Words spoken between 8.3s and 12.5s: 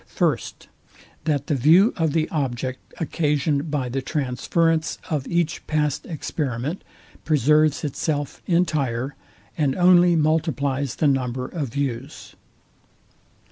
entire, and only multiplies the number of views.